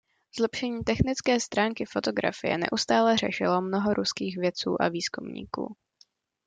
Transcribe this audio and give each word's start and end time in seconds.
Zlepšení 0.37 0.83
technické 0.83 1.39
stránky 1.39 1.85
fotografie 1.85 2.57
neustále 2.57 3.17
řešilo 3.17 3.61
mnoho 3.61 3.93
ruských 3.93 4.37
vědců 4.37 4.81
a 4.81 4.89
výzkumníků. 4.89 5.75